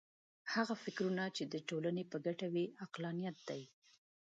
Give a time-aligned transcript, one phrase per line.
[0.53, 3.61] هغه فکرونه چې د ټولنې په ګټه وي عقلانیت دی.